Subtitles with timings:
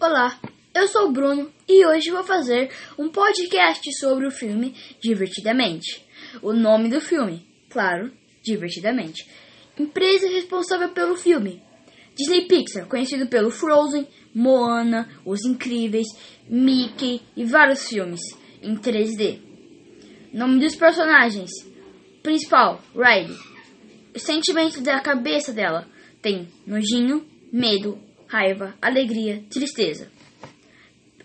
[0.00, 0.38] Olá,
[0.72, 6.06] eu sou o Bruno e hoje vou fazer um podcast sobre o filme Divertidamente.
[6.40, 9.28] O nome do filme, claro, Divertidamente.
[9.76, 11.60] Empresa responsável pelo filme:
[12.14, 16.06] Disney Pixar, conhecido pelo Frozen, Moana, Os Incríveis,
[16.48, 18.20] Mickey e vários filmes
[18.62, 19.40] em 3D.
[20.32, 21.50] Nome dos personagens:
[22.22, 23.36] Principal, Riley.
[24.14, 25.88] O sentimento da cabeça dela
[26.22, 30.10] tem nojinho, medo, raiva, alegria, tristeza.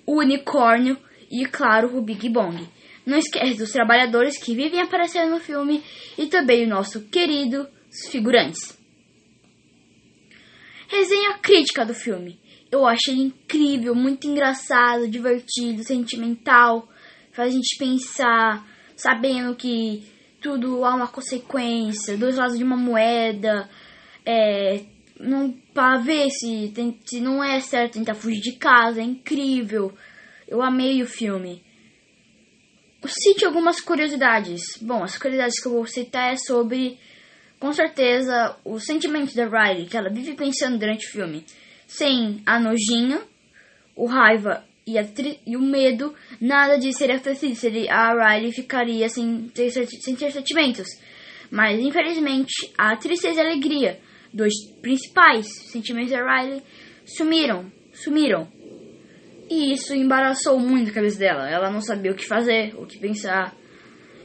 [0.05, 0.97] O unicórnio
[1.29, 2.67] e, claro, o Big Bong.
[3.05, 5.83] Não esquece dos trabalhadores que vivem aparecendo no filme
[6.17, 7.67] e também o nosso querido
[8.09, 8.77] figurantes.
[10.87, 12.39] Resenha crítica do filme.
[12.71, 16.87] Eu achei incrível, muito engraçado, divertido, sentimental.
[17.31, 20.03] Faz a gente pensar, sabendo que
[20.41, 23.69] tudo há uma consequência, dois lados de uma moeda.
[24.25, 24.85] É,
[25.23, 29.93] não para ver se, tem, se não é certo tentar fugir de casa, é incrível.
[30.47, 31.63] Eu amei o filme.
[33.05, 34.61] Cite algumas curiosidades.
[34.81, 36.97] Bom, as curiosidades que eu vou citar é sobre,
[37.59, 41.45] com certeza, os sentimentos da Riley, que ela vive pensando durante o filme.
[41.87, 43.21] Sem a nojinha,
[43.95, 45.05] o raiva e, a
[45.45, 47.19] e o medo, nada disso seria.
[47.55, 50.87] Seria, a Riley ficaria sem sem ter sentimentos.
[51.51, 53.99] Mas, infelizmente, a tristeza e a alegria
[54.33, 56.61] dois principais sentimentos da Riley
[57.05, 58.47] sumiram, sumiram.
[59.49, 61.49] E isso embaraçou muito a cabeça dela.
[61.49, 63.55] Ela não sabia o que fazer, o que pensar.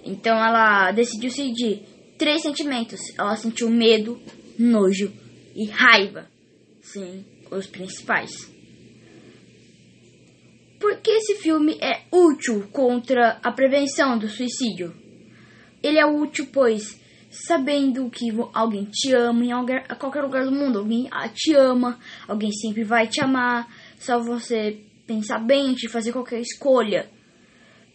[0.04, 1.82] Então ela decidiu seguir
[2.16, 3.00] três sentimentos.
[3.18, 4.20] Ela sentiu medo,
[4.58, 5.12] nojo
[5.54, 6.26] e raiva.
[6.80, 8.30] Sim, os principais.
[10.80, 14.94] Por que esse filme é útil contra a prevenção do suicídio?
[15.82, 16.98] Ele é útil pois
[17.30, 22.84] sabendo que alguém te ama em qualquer lugar do mundo, alguém te ama, alguém sempre
[22.84, 27.10] vai te amar, só você pensar bem de fazer qualquer escolha.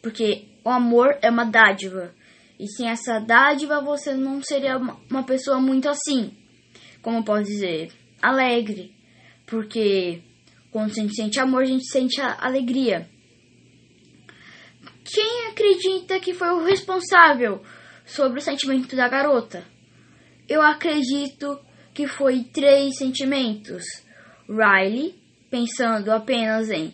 [0.02, 2.14] Porque o amor é uma dádiva.
[2.60, 6.32] E sem essa dádiva você não seria uma pessoa muito assim.
[7.02, 7.92] Como pode dizer?
[8.22, 8.94] Alegre.
[9.46, 10.22] Porque
[10.72, 13.08] quando a gente sente amor, a gente sente a alegria.
[15.04, 17.62] Quem acredita que foi o responsável
[18.06, 19.64] sobre o sentimento da garota.
[20.48, 21.60] Eu acredito
[21.94, 23.84] que foi três sentimentos.
[24.48, 25.16] Riley,
[25.50, 26.94] pensando apenas em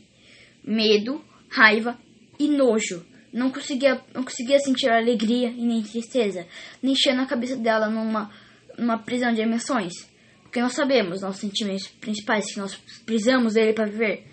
[0.64, 1.98] medo, raiva
[2.38, 3.06] e nojo.
[3.32, 6.48] Não conseguia, não conseguia sentir alegria e nem tristeza,
[6.82, 8.32] nem enchendo a cabeça dela numa,
[8.78, 9.94] numa prisão de emoções.
[10.42, 12.76] Porque nós sabemos, nossos sentimentos principais que nós
[13.06, 14.26] precisamos dele para viver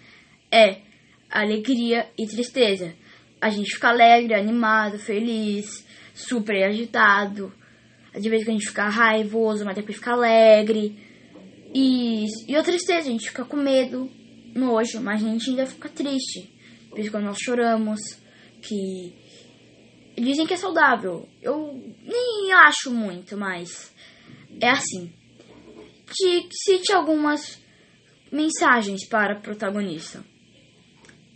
[0.51, 0.81] é
[1.31, 2.95] alegria e tristeza.
[3.39, 5.86] A gente fica alegre, animado, feliz,
[6.17, 7.53] super agitado.
[8.19, 10.99] De vez em quando a gente fica raivoso, mas depois fica alegre.
[11.75, 14.11] E, e outra tristeza, a gente fica com medo,
[14.55, 16.51] nojo, mas a gente ainda fica triste.
[16.89, 18.01] Por isso quando nós choramos,
[18.63, 19.15] que
[20.17, 21.29] dizem que é saudável.
[21.43, 23.95] Eu nem acho muito, mas
[24.59, 25.13] é assim.
[26.07, 27.61] De, cite algumas
[28.33, 30.25] mensagens para a protagonista.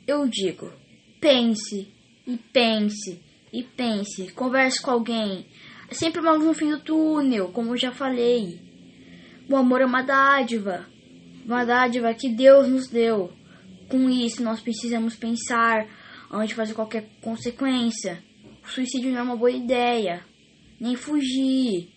[0.06, 0.72] Eu digo,
[1.20, 1.92] pense
[2.26, 5.46] e pense e pense, converse com alguém.
[5.90, 8.60] É sempre uma luz no fim do túnel, como eu já falei.
[9.48, 10.86] O amor é uma dádiva,
[11.44, 13.32] uma dádiva que Deus nos deu.
[13.88, 15.88] Com isso, nós precisamos pensar
[16.30, 18.22] antes de fazer qualquer consequência.
[18.64, 20.24] O suicídio não é uma boa ideia,
[20.78, 21.88] nem fugir.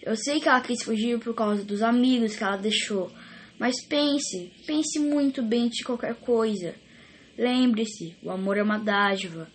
[0.00, 3.12] Eu sei que ela quis fugir por causa dos amigos que ela deixou,
[3.58, 6.74] mas pense, pense muito bem de qualquer coisa.
[7.36, 9.48] Lembre-se, o amor é uma dádiva.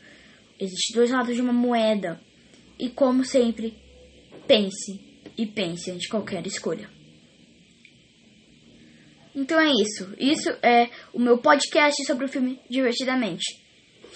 [0.59, 2.19] Existem dois lados de uma moeda.
[2.79, 3.73] E como sempre,
[4.47, 4.99] pense
[5.37, 6.89] e pense antes de qualquer escolha.
[9.35, 10.13] Então é isso.
[10.17, 13.45] Isso é o meu podcast sobre o filme Divertidamente.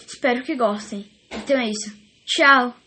[0.08, 1.06] Espero que gostem.
[1.32, 1.96] Então é isso.
[2.26, 2.81] Tchau!